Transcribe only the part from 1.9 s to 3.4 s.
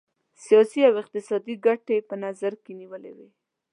په نظر کې نیولي وې.